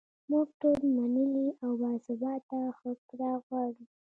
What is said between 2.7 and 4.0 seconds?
هوکړه غواړو.